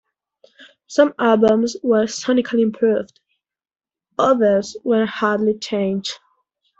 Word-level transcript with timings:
Some 0.87 1.13
albums 1.19 1.77
were 1.83 2.05
sonically 2.05 2.63
improved, 2.63 3.19
others 4.17 4.75
were 4.83 5.05
hardly 5.05 5.59
changed. 5.59 6.13